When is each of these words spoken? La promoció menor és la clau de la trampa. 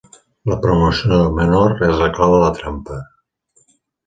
La 0.51 0.55
promoció 0.61 1.19
menor 1.41 1.75
és 1.89 2.01
la 2.05 2.09
clau 2.17 2.35
de 2.37 2.41
la 2.45 2.51
trampa. 2.57 2.99